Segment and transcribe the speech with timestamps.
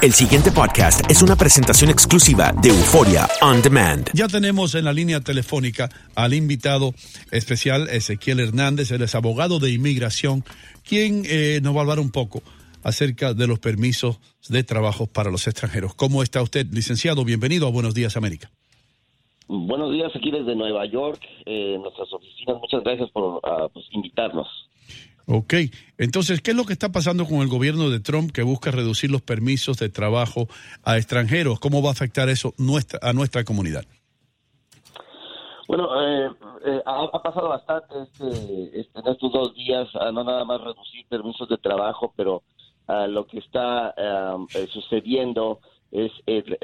[0.00, 4.08] El siguiente podcast es una presentación exclusiva de Euforia On Demand.
[4.14, 6.92] Ya tenemos en la línea telefónica al invitado
[7.32, 10.44] especial Ezequiel Hernández, él es abogado de inmigración,
[10.88, 12.42] quien eh, nos va a hablar un poco
[12.84, 15.96] acerca de los permisos de trabajo para los extranjeros.
[15.96, 17.24] ¿Cómo está usted, licenciado?
[17.24, 18.52] Bienvenido a Buenos Días, América.
[19.48, 22.56] Buenos días aquí desde Nueva York, eh, nuestras oficinas.
[22.60, 24.46] Muchas gracias por uh, pues, invitarnos.
[25.30, 25.52] Ok,
[25.98, 29.10] entonces, ¿qué es lo que está pasando con el gobierno de Trump que busca reducir
[29.10, 30.48] los permisos de trabajo
[30.82, 31.60] a extranjeros?
[31.60, 33.84] ¿Cómo va a afectar eso nuestra, a nuestra comunidad?
[35.66, 36.30] Bueno, eh,
[36.64, 41.46] eh, ha, pasado bastante este, este, en estos dos días, no nada más reducir permisos
[41.46, 42.42] de trabajo, pero
[43.08, 45.60] lo que está eh, sucediendo
[45.90, 46.56] es el,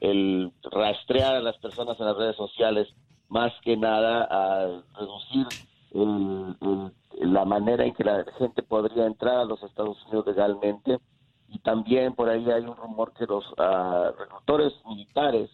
[0.00, 2.86] el, rastrear a las personas en las redes sociales,
[3.28, 5.48] más que nada a reducir
[7.74, 10.98] manera en que la gente podría entrar a los Estados Unidos legalmente.
[11.48, 15.50] Y también por ahí hay un rumor que los uh, militares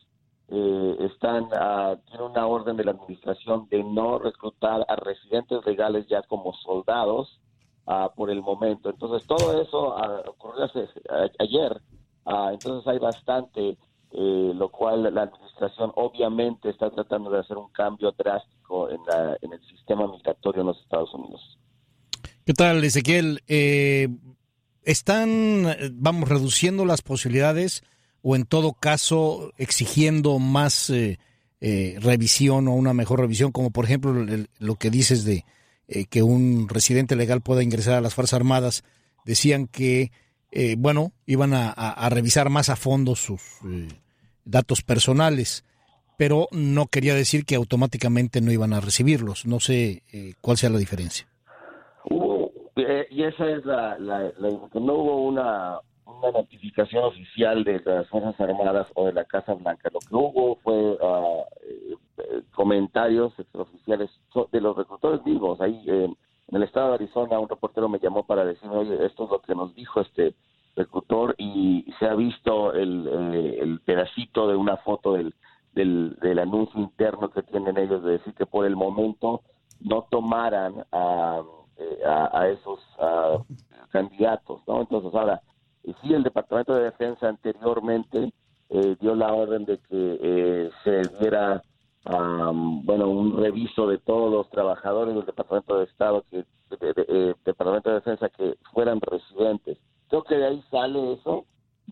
[0.48, 6.06] eh, están uh, tienen una orden de la administración de no reclutar a residentes legales
[6.08, 7.40] ya como soldados
[7.86, 8.90] uh, por el momento.
[8.90, 9.94] Entonces todo eso
[10.26, 10.70] ocurrió
[11.38, 11.80] ayer
[12.24, 13.78] Ah, entonces hay bastante,
[14.12, 19.00] eh, lo cual la administración obviamente está tratando de hacer un cambio drástico en,
[19.52, 21.58] el sistema migratorio en los Estados Unidos.
[22.50, 23.44] ¿Qué tal, Ezequiel?
[23.46, 24.08] Eh,
[24.82, 27.84] ¿Están, vamos, reduciendo las posibilidades
[28.22, 31.16] o en todo caso exigiendo más eh,
[32.00, 34.26] revisión o una mejor revisión, como por ejemplo
[34.58, 35.44] lo que dices de
[36.08, 38.82] que un residente legal pueda ingresar a las Fuerzas Armadas?
[39.24, 40.10] Decían que
[40.50, 43.86] eh, bueno, iban a, revisar más a fondo sus eh,
[44.44, 45.62] datos personales,
[46.18, 49.46] pero no quería decir que automáticamente no iban a recibirlos.
[49.46, 51.29] No sé eh, cuál sea la diferencia.
[52.76, 55.78] Hubo, y esa es la, no hubo una,
[56.34, 59.88] notificación oficial de las Fuerzas Armadas o de la Casa Blanca.
[59.92, 61.44] Lo que hubo fue ah,
[62.54, 64.10] comentarios extraoficiales
[64.52, 65.60] de los reclutadores vivos.
[65.60, 66.16] Ahí en
[66.56, 69.54] el estado de Arizona un reportero me llamó para decirme, oye, esto es lo que
[69.54, 70.34] nos dijo este
[70.76, 75.34] reclutor y se ha visto el, eh, pedacito de una foto del,
[75.74, 79.42] del, anuncio interno que tienen ellos de decir que por el momento
[79.80, 81.42] no tomaran a,
[81.80, 82.78] eh, a, esos
[83.90, 84.82] candidatos, ¿no?
[84.82, 85.40] Entonces ahora,
[85.82, 88.32] sí el Departamento de Defensa anteriormente
[88.68, 91.62] eh, dio la orden de que se diera
[92.04, 96.44] bueno, un reviso de todos los trabajadores del Departamento de Estado, que
[97.44, 99.78] Departamento de Defensa que fueran residentes.
[100.08, 101.46] Creo que de ahí sale eso,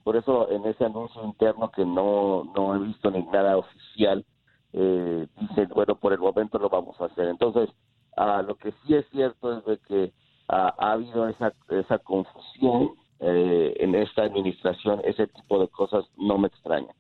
[0.05, 4.25] por eso en ese anuncio interno que no, no he visto ni nada oficial,
[4.73, 7.29] eh, dice, bueno, por el momento lo vamos a hacer.
[7.29, 7.71] Entonces,
[8.19, 10.13] ah, lo que sí es cierto es de que
[10.49, 12.91] ah, ha habido esa, esa confusión
[13.21, 16.95] eh, en esta administración, ese tipo de cosas no me extraña.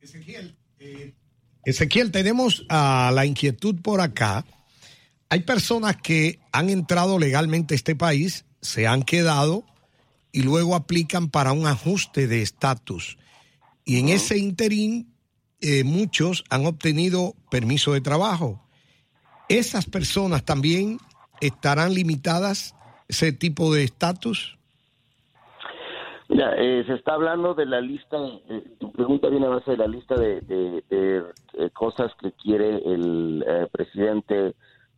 [0.00, 1.14] Ezequiel, eh,
[1.64, 4.44] Ezequiel, tenemos a la inquietud por acá.
[5.28, 9.64] Hay personas que han entrado legalmente a este país, se han quedado
[10.30, 13.18] y luego aplican para un ajuste de estatus.
[13.84, 15.16] Y en ese interín,
[15.60, 18.65] eh, muchos han obtenido permiso de trabajo.
[19.48, 20.98] ¿Esas personas también
[21.40, 22.74] estarán limitadas
[23.08, 24.58] ese tipo de estatus?
[26.28, 28.16] Mira, eh, se está hablando de la lista,
[28.48, 31.24] eh, tu pregunta viene a base de la lista de,
[31.72, 34.54] cosas que quiere el presidente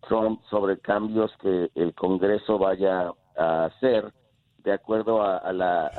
[0.08, 4.12] Trump sobre cambios que el Congreso vaya a hacer
[4.64, 5.52] de acuerdo a,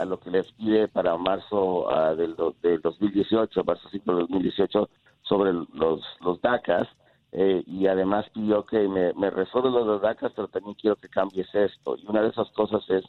[0.05, 4.89] lo que les pide para marzo del, 2018, marzo 5 del 2018,
[5.21, 6.87] sobre los, los DACAs.
[7.31, 11.53] Eh, y además pidió que me, me resuelvan los DACAs, pero también quiero que cambies
[11.53, 11.95] esto.
[11.97, 13.03] Y una de esas cosas es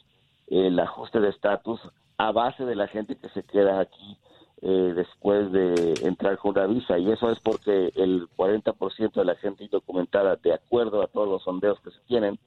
[0.47, 1.79] el ajuste de estatus
[2.17, 4.17] a base de la gente que se queda aquí
[4.61, 6.99] eh, después de entrar con una visa.
[6.99, 11.43] Y eso es porque el 40% de la gente indocumentada, de acuerdo a todos los
[11.43, 12.37] sondeos que se tienen,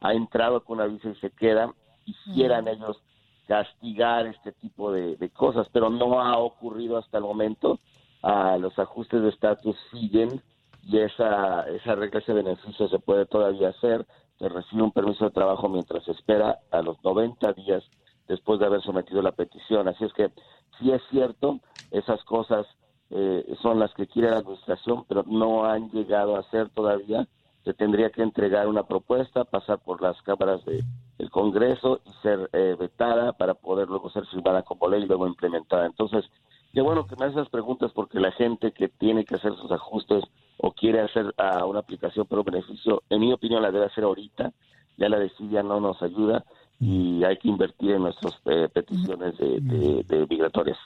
[0.00, 1.74] ha entrado con una visa y se queda
[2.04, 3.00] quisieran ellos
[3.48, 7.78] castigar este tipo de, cosas, pero no ha ocurrido hasta el momento.
[8.22, 10.42] Ah, los ajustes de estatus siguen
[10.86, 14.06] y esa, esa regla, ese beneficio se puede todavía hacer.
[14.38, 17.84] Se recibe un permiso de trabajo mientras espera a los 90 días
[18.28, 19.88] después de haber sometido la petición.
[19.88, 20.30] Así es que
[20.78, 21.60] sí es cierto,
[21.90, 22.66] esas cosas
[23.10, 27.26] eh, son las que quiere la administración, pero no han llegado a ser todavía.
[27.64, 30.84] Se tendría que entregar una propuesta, pasar por las cámaras de,
[31.18, 35.26] el Congreso y ser eh, vetada para poder luego ser firmada como ley y luego
[35.26, 35.86] implementada.
[35.86, 36.24] Entonces,
[36.72, 39.70] qué bueno que me haces esas preguntas porque la gente que tiene que hacer sus
[39.72, 40.24] ajustes
[40.58, 41.26] o quiere hacer
[41.66, 44.52] una aplicación por beneficio, en mi opinión la debe hacer ahorita,
[44.96, 46.44] ya la decía no nos ayuda,
[46.80, 50.78] y hay que invertir en nuestras eh, peticiones de, de, de migratorias.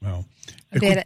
[0.00, 0.24] Wow.
[0.72, 1.04] Eh,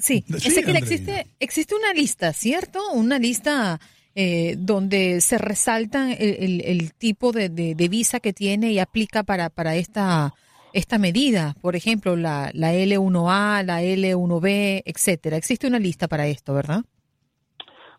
[0.00, 0.78] sí, Sí, Ezequiel, Andreina.
[0.78, 2.80] existe, existe una lista, ¿cierto?
[2.92, 3.78] Una lista
[4.14, 8.78] eh, donde se resaltan el, el- el tipo de, de- de visa que tiene y
[8.78, 10.34] aplica para, para esta,
[10.72, 11.54] esta medida.
[11.60, 15.36] Por ejemplo, la, la L1A, la L1B, etcétera.
[15.36, 16.84] Existe una lista para esto, ¿verdad?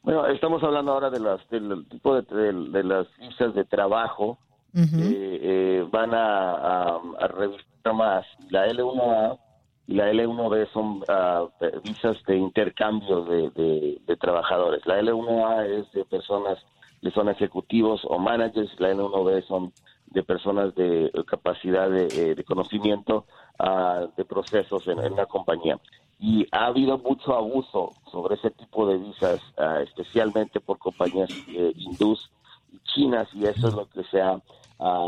[0.05, 4.37] Bueno, estamos hablando ahora de las del tipo de, de- de las visas de trabajo
[4.73, 5.01] Ujú.
[5.01, 8.25] eh, eh, van a, a, a revisar más.
[8.49, 9.39] La L1A
[9.87, 11.47] y la L1B son ah,
[11.83, 14.85] visas de intercambio de, de- de trabajadores.
[14.85, 16.59] La L1A es de personas
[17.01, 19.73] que son ejecutivos o managers, la L1B son
[20.07, 23.25] de personas de capacidad de, eh, de conocimiento
[23.57, 25.79] ah, de procesos en, en una compañía.
[26.19, 31.73] Y ha habido mucho abuso sobre ese tipo de visas, ah, especialmente por compañías eh,
[31.75, 32.31] hindús
[32.71, 34.39] y chinas, y eso es lo que se ha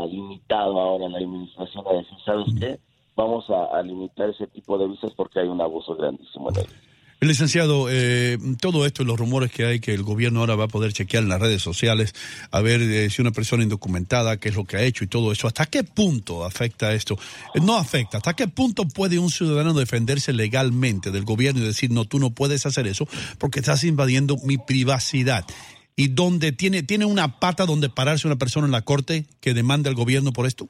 [0.06, 2.80] limitado ahora en la administración a decir, ¿sabes qué?
[3.14, 6.87] Vamos a, a limitar ese tipo de visas porque hay un abuso grandísimo en ellos.
[7.20, 10.68] Licenciado, eh, todo esto y los rumores que hay que el gobierno ahora va a
[10.68, 12.14] poder chequear en las redes sociales
[12.52, 15.32] a ver eh, si una persona indocumentada, qué es lo que ha hecho y todo
[15.32, 17.18] eso, ¿hasta qué punto afecta esto?
[17.56, 21.90] Eh, no afecta, ¿hasta qué punto puede un ciudadano defenderse legalmente del gobierno y decir,
[21.90, 25.44] no, tú no puedes hacer eso porque estás invadiendo mi privacidad?
[25.96, 29.88] ¿Y donde tiene, tiene una pata donde pararse una persona en la corte que demande
[29.88, 30.68] al gobierno por esto?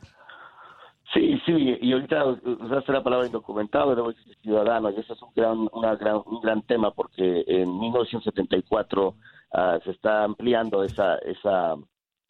[1.49, 5.67] Sí, y ahorita usaste la palabra indocumentado, debo decir ciudadano, y eso es un gran,
[5.73, 9.15] una gran, un gran tema porque en 1974
[9.55, 11.75] ah, se está ampliando esa, esa,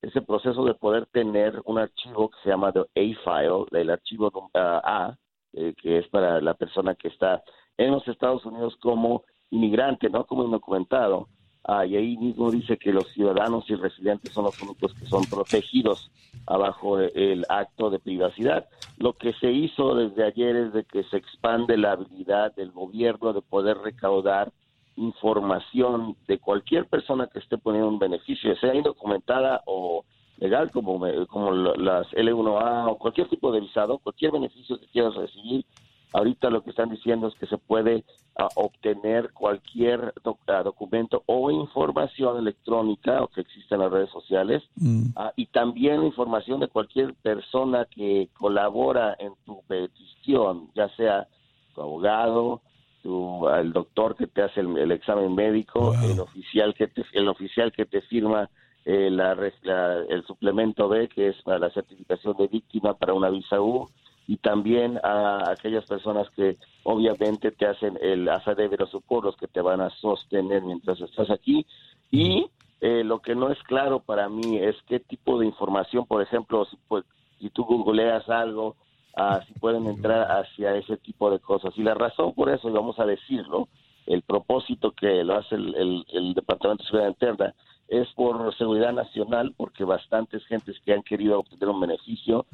[0.03, 5.17] ese proceso de poder tener un archivo que se llama A-File, el archivo ah, A,
[5.55, 7.43] eh, que es para la persona que está
[7.77, 11.27] en los Estados Unidos como inmigrante, no como indocumentado.
[11.71, 15.27] Ah, y ahí mismo dice que los ciudadanos y residentes son los únicos que son
[15.27, 16.11] protegidos
[16.47, 18.67] abajo el acto de privacidad.
[18.97, 23.35] Lo que se hizo desde ayer es de que se expande la habilidad del gobierno
[23.35, 24.51] de poder recaudar
[24.97, 30.07] información de cualquier persona que esté poniendo un beneficio, sea indocumentada o
[30.39, 30.99] legal, como,
[31.29, 35.67] como las L1A o cualquier tipo de visado, cualquier beneficio que quieras recibir.
[36.13, 38.05] Ahorita lo que están diciendo es que se puede
[38.37, 44.11] ah, obtener cualquier doc- ah, documento o información electrónica o que exista en las redes
[44.11, 45.11] sociales Mm.
[45.17, 51.27] Ah, y también información de cualquier persona que colabora en tu petición, ya sea
[51.75, 52.61] tu abogado,
[53.03, 56.11] tu, el doctor que te hace el, el examen médico, Wow.
[56.11, 58.49] el oficial que te, el oficial que te firma
[58.85, 63.13] eh, la res- la- el suplemento B, que es para la certificación de víctima para
[63.15, 63.89] una visa U,
[64.29, 69.63] y también a aquellas personas que obviamente te hacen el of support, los que te
[69.63, 71.67] van a sostener mientras estás aquí,
[72.11, 72.47] y
[72.83, 76.67] eh, lo que no es claro para mí es qué tipo de información, por ejemplo,
[76.67, 77.07] si, pues,
[77.41, 78.77] si tú googleas algo,
[79.17, 81.73] ah, si pueden entrar hacia ese tipo de cosas.
[81.79, 83.67] Y la razón por eso, y vamos a decirlo,
[84.09, 87.55] el propósito que lo hace el, el- el Departamento de Seguridad Interna
[87.89, 92.45] es por seguridad nacional, porque bastantes gentes que han querido obtener un beneficio,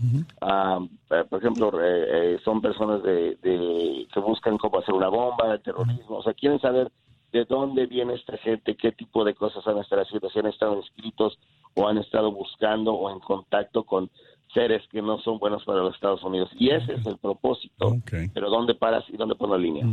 [1.10, 5.52] eh, por ejemplo, eh, eh, son personas de, de- que buscan cómo hacer una bomba,
[5.52, 6.90] el terrorismo, o sea, quieren saber
[7.32, 10.76] de dónde viene esta gente, qué tipo de cosas han estado haciendo, si han estado
[10.76, 11.36] inscritos
[11.74, 14.08] o han estado buscando o en contacto con
[14.54, 16.48] seres que no son buenos para los Estados Unidos.
[16.58, 17.96] Y ese es el propósito.
[18.32, 19.84] Pero ¿dónde paras y dónde pones la línea?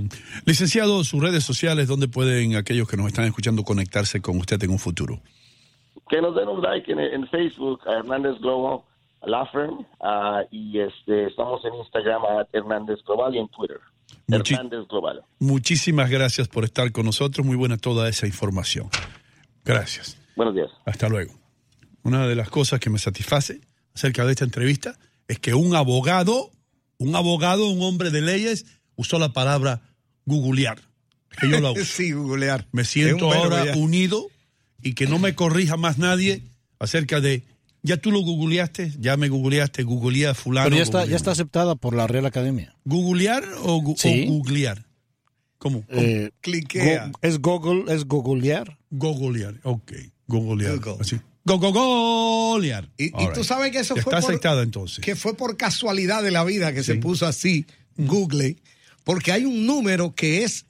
[0.46, 4.70] Licenciado, sus redes sociales, ¿dónde pueden aquellos que nos están escuchando conectarse con usted en
[4.70, 5.20] un futuro?
[6.10, 8.82] Que nos den un like en, en Facebook, a Hernández Global
[9.24, 13.80] Law Firm, ah, y este, estamos en Instagram a Hernández Global y en Twitter.
[14.28, 15.22] Muchi- Hernández Global.
[15.40, 17.46] Muchísimas gracias por estar con nosotros.
[17.46, 18.90] Muy buena toda esa información.
[19.64, 20.18] Gracias.
[20.36, 20.70] Buenos días.
[20.86, 21.34] Hasta luego.
[22.04, 23.62] Una de las cosas que me satisface
[23.96, 26.52] acerca de esta entrevista es que un abogado,
[26.98, 29.82] un abogado, un hombre de leyes, usó la palabra
[30.26, 30.82] googlear.
[31.40, 31.86] Que yo la uso.
[31.86, 32.68] Sí, googlear.
[32.72, 33.76] Me siento ahora ya.
[33.78, 34.28] unido
[34.82, 36.44] y que no me corrija más nadie
[36.80, 37.44] acerca de,
[37.84, 40.66] ya tú lo googleaste, ya me googleaste, googleé a fulano.
[40.66, 41.12] Pero ya está, googleé.
[41.12, 42.76] ya está aceptada por la Real Academia.
[42.86, 44.26] ¿Googlear o, gu- Sí.
[44.28, 44.86] o googlear?
[45.58, 45.84] ¿Cómo?
[45.90, 47.08] Eh, Cliquea.
[47.08, 48.78] go- es Google, es googlear.
[48.90, 49.92] Googlear, ok.
[50.28, 50.80] Googlear.
[50.80, 50.98] Google.
[51.02, 51.20] Así.
[51.44, 52.32] Go, go.
[52.98, 55.04] Y, tú sabes que eso fue por, entonces.
[55.04, 57.66] que fue por casualidad de la vida que se puso así,
[57.98, 58.58] Google,
[59.04, 60.66] porque hay un número que es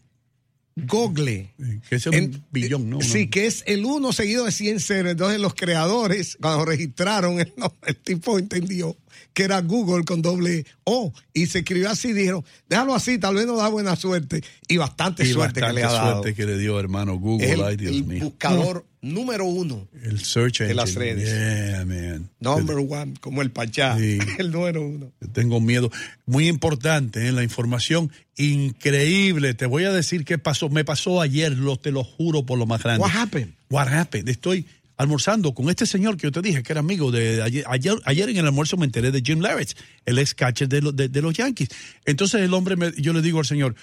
[0.76, 1.50] Google.
[1.90, 3.02] Que es un En- billón, ¿no?
[3.02, 5.12] Sí, que es el uno seguido de 100 ceros.
[5.12, 7.40] Entonces los creadores, cuando registraron
[7.86, 8.96] el tipo entendió
[9.34, 11.14] que era Google con doble O.
[11.34, 14.44] Y se escribió así, dijeron, déjalo así, tal vez nos da buena suerte.
[14.68, 16.22] Y bastante Y suerte bastante que le ha dado.
[16.22, 17.52] suerte que le dio, hermano, Google.
[17.52, 18.24] El, Ay, Dios el mío.
[18.26, 21.14] buscador número uno, El search de las engine.
[21.16, 21.30] redes.
[21.30, 22.30] Yeah, man.
[22.40, 24.20] number one, como el Pachá, Sí.
[24.40, 25.12] el número uno.
[25.34, 25.92] Tengo miedo.
[26.26, 27.32] Muy importante, ¿eh?
[27.32, 29.54] la información increíble.
[29.54, 30.70] Te voy a decir qué pasó.
[30.70, 33.02] Me pasó ayer, lo, te lo juro por lo más grande.
[33.02, 33.54] What happened?
[33.70, 34.30] What happened?
[34.30, 34.66] Estoy
[34.98, 37.64] almorzando con este señor que yo te dije que era amigo de ayer.
[37.68, 40.92] Ayer, ayer en el almuerzo me enteré de Jim Larrett, el ex catcher de, lo-
[40.92, 41.70] de- de los Yankees.
[42.06, 43.76] Entonces el hombre, me- yo le digo al señor,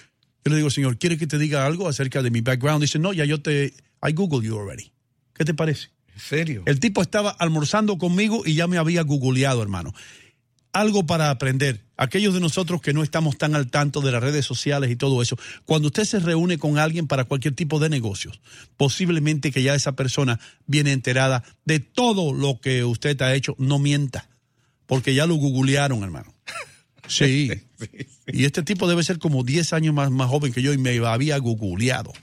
[0.45, 2.81] yo le digo, señor, ¿quiere que te diga algo acerca de mi background?
[2.81, 4.91] Dice, no, ya yo te, I Google you already.
[5.39, 5.87] ¿Qué te parece?
[6.13, 6.63] ¿En serio?
[6.65, 9.93] El tipo estaba almorzando conmigo y ya me había googleado, hermano.
[10.73, 11.85] Algo para aprender.
[11.95, 15.21] Aquellos de nosotros que no estamos tan al tanto de las redes sociales y todo
[15.21, 18.41] eso, cuando usted se reúne con alguien para cualquier tipo de negocios,
[18.75, 23.79] posiblemente que ya esa persona viene enterada de todo lo que usted ha hecho, no
[23.79, 24.27] mienta,
[24.87, 26.33] porque ya lo googlearon, hermano.
[27.07, 27.49] Sí.
[28.27, 30.95] Y este tipo debe ser como 10 años más, más joven que yo y me
[30.99, 32.13] había googleado.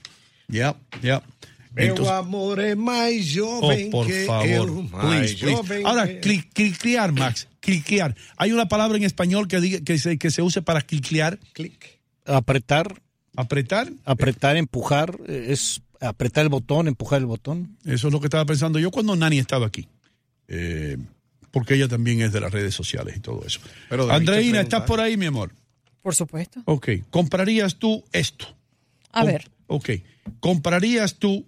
[0.47, 1.21] Ya, ya.
[1.77, 4.47] Entonces- amor es más Oh, joven por que favor.
[4.47, 5.83] eu, más Please, please.
[5.85, 7.47] Ahora, que- cli- cliquear, Max.
[7.59, 8.15] Cliquear.
[8.37, 11.39] Hay una palabra en español que, diga, que, se, que se use para cliquear.
[11.53, 11.99] Clic.
[12.25, 13.01] Apretar,
[13.35, 13.91] Apretar.
[14.05, 17.77] apretar, empujar, eh, es apretar el botón, empujar el botón.
[17.85, 19.87] Eso es lo que estaba pensando yo cuando Nani estaba aquí.
[20.47, 20.97] Eh,
[21.51, 23.59] porque ella también es de las redes sociales y todo eso.
[23.89, 24.61] Pero Andreina.
[24.61, 25.51] ¿estás por ahí, mi amor?
[26.01, 26.61] Por supuesto.
[26.65, 26.89] Ok.
[27.09, 28.45] ¿Comprarías tú esto?
[29.11, 29.49] A Com- ver.
[29.67, 29.89] Ok.
[30.39, 31.45] ¿Comprarías tú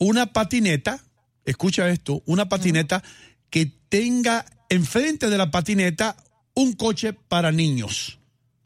[0.00, 1.00] una patineta?
[1.44, 3.02] Escucha esto, una patineta
[3.50, 6.16] que tenga enfrente de la patineta
[6.54, 8.18] un coche para niños.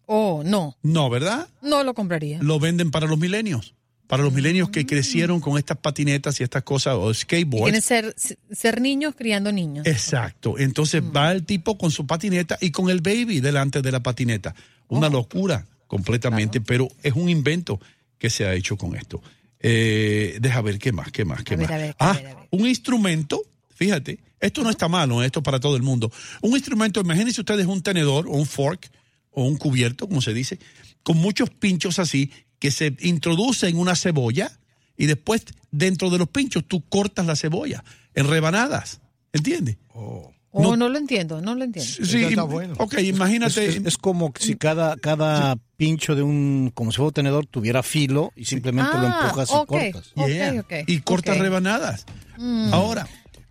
[0.06, 0.76] Oh, no.
[0.82, 1.48] No, ¿verdad?
[1.60, 2.38] No lo compraría.
[2.42, 3.74] Lo venden para los milenios.
[4.06, 7.64] Para los milenios que crecieron con estas patinetas y estas cosas, o skateboards.
[7.64, 8.14] Tiene ser,
[8.52, 9.86] ser niños criando niños.
[9.86, 10.58] Exacto.
[10.58, 14.54] Entonces va el tipo con su patineta y con el baby delante de la patineta.
[14.88, 17.80] Una locura completamente, pero es un invento
[18.18, 19.22] que se ha hecho con esto.
[19.66, 21.74] Eh, deja ver qué más, qué más, qué A ver, más.
[21.74, 22.48] a ver, a ah, ver, a ver.
[22.50, 23.40] un instrumento,
[23.74, 26.12] fíjate, esto no está malo, esto para todo el mundo.
[26.42, 28.90] Un instrumento, imagínense ustedes un tenedor o un fork
[29.30, 30.58] o un cubierto, como se dice,
[31.02, 34.52] con muchos pinchos así que se introduce en una cebolla
[34.98, 37.82] y después dentro de los pinchos tú cortas la cebolla
[38.14, 39.00] en rebanadas,
[39.32, 39.78] ¿entiendes?
[39.94, 40.30] Oh,
[40.62, 41.90] no- no, lo entiendo, no lo entiendo.
[42.04, 42.74] Sí, está bueno.
[42.78, 43.66] Ok, imagínate.
[43.66, 47.82] es- es como si cada, cada pincho de un, como si fuera un tenedor, tuviera
[47.82, 50.12] filo y simplemente lo Ah, empujas y cortas.
[50.14, 50.60] Yeah.
[50.60, 51.40] ok, y cortas ok.
[51.40, 51.42] Mm.
[51.42, 52.06] rebanadas.
[52.72, 53.06] Ahora,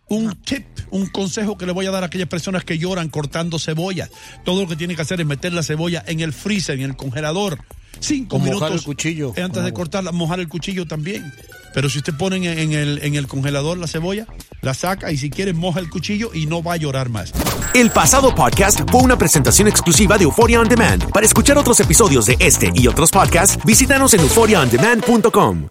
[0.09, 3.57] un tip, un consejo que le voy a dar a aquellas personas que lloran cortando
[3.59, 4.09] cebollas.
[4.45, 6.95] Todo lo que tiene que hacer es meter la cebolla en el freezer, en el
[6.95, 7.59] congelador.
[7.99, 8.75] Cinco O mojar minutos.
[8.79, 11.33] el cuchillo Antes de cortarla, mojar el cuchillo también.
[11.73, 14.27] Pero si usted pone en, en el, en el congelador la cebolla,
[14.61, 17.33] la saca y si quiere moja el cuchillo y no va a llorar más.
[17.73, 21.09] El pasado podcast fue una presentación exclusiva de Euphoria On Demand.
[21.11, 25.67] Para escuchar otros episodios de este y otros podcasts, visítanos en euphoriaondemand.com.